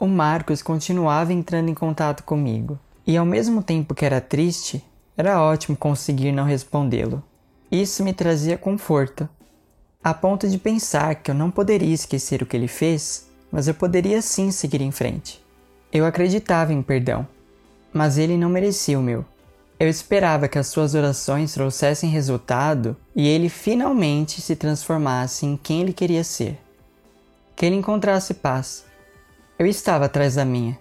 O 0.00 0.08
Marcos 0.08 0.62
continuava 0.62 1.30
entrando 1.30 1.68
em 1.68 1.74
contato 1.74 2.24
comigo, 2.24 2.78
e 3.06 3.18
ao 3.18 3.26
mesmo 3.26 3.62
tempo 3.62 3.94
que 3.94 4.06
era 4.06 4.18
triste, 4.18 4.82
era 5.14 5.42
ótimo 5.42 5.76
conseguir 5.76 6.32
não 6.32 6.44
respondê-lo. 6.44 7.22
Isso 7.70 8.02
me 8.02 8.14
trazia 8.14 8.56
conforto, 8.56 9.28
a 10.02 10.14
ponto 10.14 10.48
de 10.48 10.56
pensar 10.56 11.16
que 11.16 11.30
eu 11.30 11.34
não 11.34 11.50
poderia 11.50 11.92
esquecer 11.92 12.40
o 12.40 12.46
que 12.46 12.56
ele 12.56 12.66
fez, 12.66 13.28
mas 13.52 13.68
eu 13.68 13.74
poderia 13.74 14.22
sim 14.22 14.50
seguir 14.50 14.80
em 14.80 14.90
frente. 14.90 15.44
Eu 15.92 16.06
acreditava 16.06 16.72
em 16.72 16.80
perdão, 16.80 17.28
mas 17.92 18.16
ele 18.16 18.38
não 18.38 18.48
merecia 18.48 18.98
o 18.98 19.02
meu. 19.02 19.22
Eu 19.78 19.86
esperava 19.86 20.48
que 20.48 20.58
as 20.58 20.68
suas 20.68 20.94
orações 20.94 21.52
trouxessem 21.52 22.08
resultado 22.08 22.96
e 23.14 23.28
ele 23.28 23.50
finalmente 23.50 24.40
se 24.40 24.56
transformasse 24.56 25.44
em 25.44 25.58
quem 25.58 25.82
ele 25.82 25.92
queria 25.92 26.24
ser. 26.24 26.58
Que 27.54 27.66
ele 27.66 27.76
encontrasse 27.76 28.32
paz. 28.32 28.88
Eu 29.60 29.66
estava 29.66 30.06
atrás 30.06 30.36
da 30.36 30.44
minha, 30.46 30.78